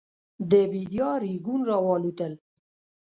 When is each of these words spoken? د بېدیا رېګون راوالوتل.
د 0.49 0.51
بېدیا 0.71 1.09
رېګون 1.23 1.61
راوالوتل. 1.69 2.33